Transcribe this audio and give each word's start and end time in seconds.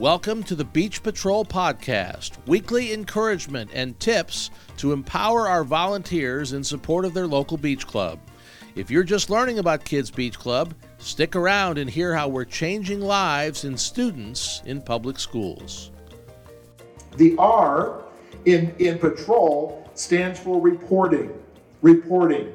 Welcome 0.00 0.44
to 0.44 0.54
the 0.54 0.64
Beach 0.64 1.02
Patrol 1.02 1.44
Podcast, 1.44 2.38
weekly 2.46 2.94
encouragement 2.94 3.70
and 3.74 4.00
tips 4.00 4.50
to 4.78 4.94
empower 4.94 5.46
our 5.46 5.62
volunteers 5.62 6.54
in 6.54 6.64
support 6.64 7.04
of 7.04 7.12
their 7.12 7.26
local 7.26 7.58
beach 7.58 7.86
club. 7.86 8.18
If 8.76 8.90
you're 8.90 9.04
just 9.04 9.28
learning 9.28 9.58
about 9.58 9.84
Kids 9.84 10.10
Beach 10.10 10.38
Club, 10.38 10.72
stick 10.96 11.36
around 11.36 11.76
and 11.76 11.90
hear 11.90 12.14
how 12.14 12.28
we're 12.28 12.46
changing 12.46 13.02
lives 13.02 13.66
in 13.66 13.76
students 13.76 14.62
in 14.64 14.80
public 14.80 15.18
schools. 15.18 15.90
The 17.18 17.36
R 17.36 18.02
in, 18.46 18.74
in 18.78 18.98
patrol 18.98 19.86
stands 19.92 20.40
for 20.40 20.62
reporting. 20.62 21.30
Reporting. 21.82 22.54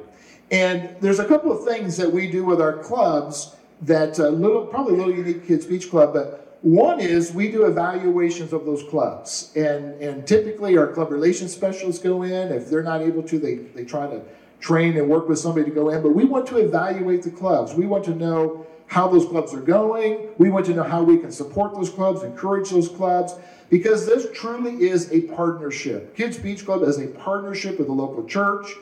And 0.50 0.96
there's 1.00 1.20
a 1.20 1.24
couple 1.24 1.52
of 1.52 1.64
things 1.64 1.96
that 1.96 2.12
we 2.12 2.28
do 2.28 2.44
with 2.44 2.60
our 2.60 2.78
clubs 2.78 3.54
that 3.82 4.18
uh, 4.18 4.30
little, 4.30 4.66
probably 4.66 4.94
a 4.94 4.96
little 4.96 5.14
unique 5.14 5.46
Kids 5.46 5.64
Beach 5.64 5.88
Club, 5.88 6.12
but 6.12 6.45
one 6.66 6.98
is 6.98 7.32
we 7.32 7.48
do 7.48 7.66
evaluations 7.66 8.52
of 8.52 8.66
those 8.66 8.82
clubs. 8.82 9.52
And, 9.54 10.02
and 10.02 10.26
typically 10.26 10.76
our 10.76 10.88
club 10.88 11.12
relations 11.12 11.52
specialists 11.52 12.02
go 12.02 12.24
in. 12.24 12.50
If 12.50 12.68
they're 12.68 12.82
not 12.82 13.02
able 13.02 13.22
to, 13.22 13.38
they, 13.38 13.54
they 13.54 13.84
try 13.84 14.08
to 14.08 14.20
train 14.58 14.96
and 14.96 15.08
work 15.08 15.28
with 15.28 15.38
somebody 15.38 15.66
to 15.66 15.70
go 15.70 15.90
in. 15.90 16.02
But 16.02 16.10
we 16.10 16.24
want 16.24 16.44
to 16.48 16.56
evaluate 16.56 17.22
the 17.22 17.30
clubs. 17.30 17.74
We 17.74 17.86
want 17.86 18.04
to 18.06 18.16
know 18.16 18.66
how 18.88 19.06
those 19.06 19.26
clubs 19.26 19.54
are 19.54 19.60
going. 19.60 20.30
We 20.38 20.50
want 20.50 20.66
to 20.66 20.74
know 20.74 20.82
how 20.82 21.04
we 21.04 21.18
can 21.18 21.30
support 21.30 21.72
those 21.72 21.88
clubs, 21.88 22.24
encourage 22.24 22.70
those 22.70 22.88
clubs, 22.88 23.34
because 23.70 24.04
this 24.04 24.26
truly 24.34 24.88
is 24.88 25.12
a 25.12 25.20
partnership. 25.20 26.16
Kids 26.16 26.36
Beach 26.36 26.64
Club 26.64 26.82
is 26.82 26.98
a 26.98 27.06
partnership 27.06 27.78
with 27.78 27.86
the 27.86 27.92
local 27.92 28.24
church. 28.24 28.72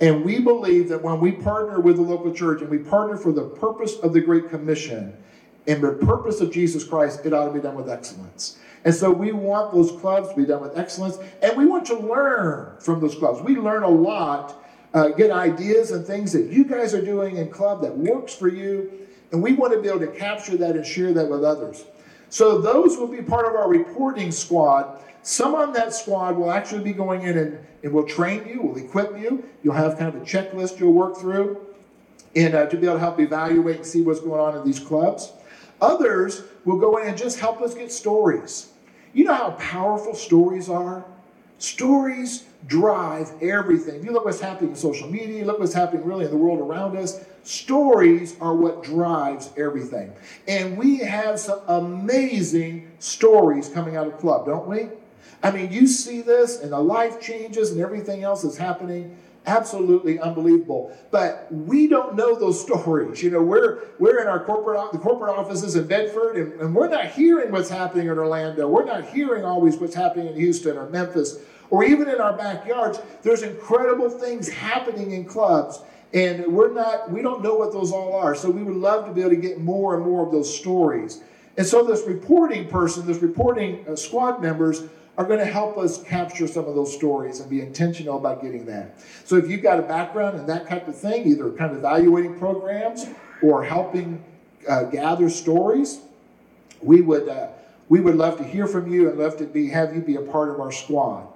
And 0.00 0.24
we 0.24 0.40
believe 0.40 0.88
that 0.88 1.02
when 1.02 1.20
we 1.20 1.32
partner 1.32 1.78
with 1.78 1.96
the 1.96 2.02
local 2.02 2.32
church 2.32 2.62
and 2.62 2.70
we 2.70 2.78
partner 2.78 3.18
for 3.18 3.32
the 3.32 3.44
purpose 3.44 3.96
of 3.98 4.14
the 4.14 4.22
Great 4.22 4.48
Commission 4.48 5.14
and 5.66 5.82
the 5.82 5.92
purpose 5.92 6.40
of 6.40 6.52
Jesus 6.52 6.84
Christ, 6.84 7.20
it 7.24 7.32
ought 7.32 7.46
to 7.46 7.52
be 7.52 7.60
done 7.60 7.74
with 7.74 7.88
excellence. 7.88 8.58
And 8.84 8.94
so 8.94 9.10
we 9.10 9.32
want 9.32 9.72
those 9.72 9.92
clubs 10.00 10.28
to 10.30 10.36
be 10.36 10.44
done 10.44 10.60
with 10.60 10.76
excellence, 10.76 11.18
and 11.42 11.56
we 11.56 11.64
want 11.64 11.86
to 11.86 11.96
learn 11.96 12.76
from 12.80 13.00
those 13.00 13.14
clubs. 13.14 13.40
We 13.40 13.56
learn 13.56 13.82
a 13.82 13.88
lot, 13.88 14.62
uh, 14.92 15.08
get 15.08 15.30
ideas 15.30 15.90
and 15.90 16.06
things 16.06 16.32
that 16.32 16.52
you 16.52 16.64
guys 16.64 16.92
are 16.92 17.04
doing 17.04 17.38
in 17.38 17.50
club 17.50 17.80
that 17.82 17.96
works 17.96 18.34
for 18.34 18.48
you, 18.48 18.92
and 19.32 19.42
we 19.42 19.54
want 19.54 19.72
to 19.72 19.80
be 19.80 19.88
able 19.88 20.00
to 20.00 20.08
capture 20.08 20.56
that 20.58 20.76
and 20.76 20.84
share 20.84 21.14
that 21.14 21.28
with 21.28 21.44
others. 21.44 21.84
So 22.28 22.60
those 22.60 22.98
will 22.98 23.06
be 23.06 23.22
part 23.22 23.46
of 23.46 23.54
our 23.54 23.68
reporting 23.68 24.30
squad. 24.32 25.00
Some 25.22 25.54
on 25.54 25.72
that 25.72 25.94
squad 25.94 26.36
will 26.36 26.50
actually 26.50 26.84
be 26.84 26.92
going 26.92 27.22
in 27.22 27.38
and, 27.38 27.58
and 27.82 27.92
will 27.92 28.06
train 28.06 28.46
you, 28.46 28.60
will 28.60 28.76
equip 28.76 29.18
you. 29.18 29.44
You'll 29.62 29.74
have 29.74 29.96
kind 29.98 30.14
of 30.14 30.20
a 30.20 30.24
checklist 30.24 30.78
you'll 30.78 30.92
work 30.92 31.16
through 31.16 31.64
and 32.36 32.54
uh, 32.54 32.66
to 32.66 32.76
be 32.76 32.86
able 32.86 32.96
to 32.96 33.00
help 33.00 33.20
evaluate 33.20 33.76
and 33.76 33.86
see 33.86 34.02
what's 34.02 34.20
going 34.20 34.40
on 34.40 34.56
in 34.56 34.64
these 34.64 34.80
clubs. 34.80 35.32
Others 35.84 36.42
will 36.64 36.78
go 36.78 36.96
in 36.96 37.08
and 37.08 37.18
just 37.18 37.38
help 37.38 37.60
us 37.60 37.74
get 37.74 37.92
stories. 37.92 38.70
You 39.12 39.24
know 39.24 39.34
how 39.34 39.50
powerful 39.50 40.14
stories 40.14 40.70
are? 40.70 41.04
Stories 41.58 42.44
drive 42.66 43.30
everything. 43.42 44.02
You 44.02 44.12
look 44.12 44.24
what's 44.24 44.40
happening 44.40 44.70
in 44.70 44.76
social 44.76 45.08
media, 45.10 45.44
look 45.44 45.58
what's 45.58 45.74
happening 45.74 46.04
really 46.04 46.24
in 46.24 46.30
the 46.30 46.38
world 46.38 46.58
around 46.58 46.96
us. 46.96 47.22
Stories 47.42 48.34
are 48.40 48.54
what 48.54 48.82
drives 48.82 49.50
everything. 49.58 50.10
And 50.48 50.78
we 50.78 50.98
have 50.98 51.38
some 51.38 51.60
amazing 51.68 52.90
stories 52.98 53.68
coming 53.68 53.94
out 53.94 54.06
of 54.06 54.16
club, 54.18 54.46
don't 54.46 54.66
we? 54.66 54.88
I 55.42 55.50
mean, 55.50 55.70
you 55.70 55.86
see 55.86 56.22
this 56.22 56.60
and 56.62 56.72
the 56.72 56.80
life 56.80 57.20
changes 57.20 57.72
and 57.72 57.80
everything 57.82 58.22
else 58.22 58.42
is 58.42 58.56
happening. 58.56 59.14
Absolutely 59.46 60.18
unbelievable. 60.18 60.96
But 61.10 61.48
we 61.50 61.86
don't 61.86 62.16
know 62.16 62.38
those 62.38 62.60
stories. 62.64 63.22
You 63.22 63.30
know, 63.30 63.42
we're 63.42 63.80
we're 63.98 64.20
in 64.20 64.28
our 64.28 64.42
corporate 64.44 64.92
the 64.92 64.98
corporate 64.98 65.36
offices 65.36 65.76
in 65.76 65.86
Bedford, 65.86 66.36
and, 66.36 66.60
and 66.60 66.74
we're 66.74 66.88
not 66.88 67.06
hearing 67.06 67.52
what's 67.52 67.68
happening 67.68 68.08
in 68.08 68.18
Orlando. 68.18 68.68
We're 68.68 68.84
not 68.84 69.04
hearing 69.06 69.44
always 69.44 69.76
what's 69.76 69.94
happening 69.94 70.28
in 70.28 70.34
Houston 70.34 70.76
or 70.76 70.88
Memphis 70.88 71.38
or 71.70 71.84
even 71.84 72.08
in 72.08 72.20
our 72.20 72.36
backyards. 72.36 73.00
There's 73.22 73.42
incredible 73.42 74.10
things 74.10 74.48
happening 74.48 75.12
in 75.12 75.24
clubs 75.24 75.80
and 76.14 76.46
we're 76.46 76.72
not 76.72 77.10
we 77.10 77.20
don't 77.20 77.42
know 77.42 77.54
what 77.56 77.72
those 77.72 77.92
all 77.92 78.14
are 78.14 78.34
so 78.34 78.48
we 78.48 78.62
would 78.62 78.76
love 78.76 79.04
to 79.04 79.12
be 79.12 79.20
able 79.20 79.30
to 79.30 79.36
get 79.36 79.60
more 79.60 79.96
and 79.96 80.04
more 80.04 80.24
of 80.24 80.32
those 80.32 80.56
stories 80.56 81.22
and 81.58 81.66
so 81.66 81.84
this 81.84 82.06
reporting 82.06 82.68
person 82.68 83.04
this 83.06 83.20
reporting 83.20 83.84
uh, 83.88 83.96
squad 83.96 84.40
members 84.40 84.84
are 85.16 85.24
going 85.24 85.38
to 85.38 85.46
help 85.46 85.78
us 85.78 86.02
capture 86.02 86.46
some 86.48 86.64
of 86.66 86.74
those 86.74 86.92
stories 86.94 87.40
and 87.40 87.48
be 87.48 87.60
intentional 87.60 88.18
about 88.18 88.42
getting 88.42 88.64
that 88.66 88.98
so 89.24 89.36
if 89.36 89.48
you've 89.48 89.62
got 89.62 89.78
a 89.78 89.82
background 89.82 90.38
in 90.38 90.46
that 90.46 90.68
type 90.68 90.86
of 90.88 90.96
thing 90.96 91.26
either 91.26 91.50
kind 91.52 91.72
of 91.72 91.78
evaluating 91.78 92.38
programs 92.38 93.06
or 93.42 93.64
helping 93.64 94.22
uh, 94.68 94.84
gather 94.84 95.28
stories 95.28 96.00
we 96.82 97.00
would 97.00 97.28
uh, 97.28 97.48
we 97.88 98.00
would 98.00 98.16
love 98.16 98.38
to 98.38 98.44
hear 98.44 98.66
from 98.66 98.92
you 98.92 99.08
and 99.08 99.18
love 99.18 99.36
to 99.36 99.44
be 99.44 99.68
have 99.68 99.94
you 99.94 100.00
be 100.00 100.16
a 100.16 100.22
part 100.22 100.48
of 100.50 100.60
our 100.60 100.72
squad 100.72 101.28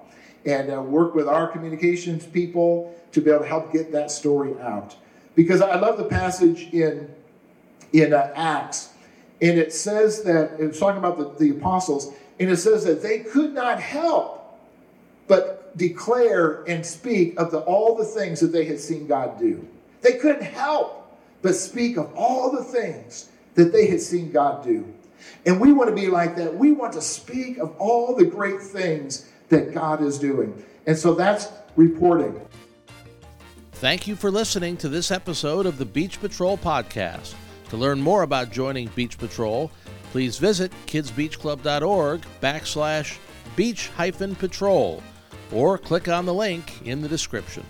and 0.45 0.71
uh, 0.71 0.81
work 0.81 1.15
with 1.15 1.27
our 1.27 1.47
communications 1.47 2.25
people 2.25 2.95
to 3.11 3.21
be 3.21 3.29
able 3.29 3.41
to 3.41 3.47
help 3.47 3.71
get 3.71 3.91
that 3.91 4.11
story 4.11 4.59
out. 4.61 4.95
Because 5.35 5.61
I 5.61 5.79
love 5.79 5.97
the 5.97 6.05
passage 6.05 6.73
in, 6.73 7.09
in 7.93 8.13
uh, 8.13 8.31
Acts, 8.35 8.93
and 9.41 9.57
it 9.57 9.73
says 9.73 10.23
that, 10.23 10.59
it's 10.59 10.79
talking 10.79 10.97
about 10.97 11.17
the, 11.17 11.45
the 11.45 11.57
apostles, 11.57 12.13
and 12.39 12.49
it 12.49 12.57
says 12.57 12.83
that 12.85 13.01
they 13.01 13.19
could 13.19 13.53
not 13.53 13.79
help 13.79 14.57
but 15.27 15.77
declare 15.77 16.63
and 16.63 16.85
speak 16.85 17.39
of 17.39 17.51
the, 17.51 17.59
all 17.59 17.95
the 17.95 18.05
things 18.05 18.39
that 18.39 18.47
they 18.47 18.65
had 18.65 18.79
seen 18.79 19.07
God 19.07 19.39
do. 19.39 19.65
They 20.01 20.13
couldn't 20.13 20.43
help 20.43 21.17
but 21.41 21.55
speak 21.55 21.97
of 21.97 22.13
all 22.15 22.51
the 22.51 22.63
things 22.63 23.29
that 23.55 23.71
they 23.71 23.87
had 23.87 24.01
seen 24.01 24.31
God 24.31 24.63
do. 24.63 24.91
And 25.45 25.59
we 25.59 25.73
want 25.73 25.89
to 25.89 25.95
be 25.95 26.07
like 26.07 26.35
that. 26.37 26.55
We 26.55 26.71
want 26.71 26.93
to 26.93 27.01
speak 27.01 27.57
of 27.57 27.75
all 27.77 28.15
the 28.15 28.25
great 28.25 28.61
things 28.61 29.29
that 29.49 29.73
God 29.73 30.01
is 30.01 30.17
doing. 30.17 30.63
And 30.87 30.97
so 30.97 31.13
that's 31.13 31.49
reporting. 31.75 32.39
Thank 33.73 34.07
you 34.07 34.15
for 34.15 34.31
listening 34.31 34.77
to 34.77 34.89
this 34.89 35.11
episode 35.11 35.65
of 35.65 35.77
the 35.77 35.85
Beach 35.85 36.19
Patrol 36.19 36.57
Podcast. 36.57 37.33
To 37.69 37.77
learn 37.77 38.01
more 38.01 38.23
about 38.23 38.51
joining 38.51 38.87
Beach 38.89 39.17
Patrol, 39.17 39.71
please 40.11 40.37
visit 40.37 40.71
kidsbeachclub.org 40.87 42.21
backslash 42.41 43.17
beach 43.55 43.89
hyphen 43.89 44.35
patrol 44.35 45.03
or 45.51 45.77
click 45.77 46.07
on 46.07 46.25
the 46.25 46.33
link 46.33 46.85
in 46.85 47.01
the 47.01 47.07
description. 47.07 47.65